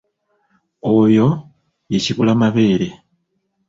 [0.95, 1.27] Oyo
[1.91, 2.87] ye kibulamabeere.